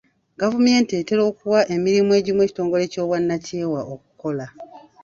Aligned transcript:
Gavumenti 0.41 0.91
etera 1.01 1.21
okuwa 1.29 1.59
emirimu 1.75 2.11
egimu 2.19 2.41
ekitongole 2.45 2.85
ky'obwannakyewa 2.91 3.81
okukola. 3.93 4.45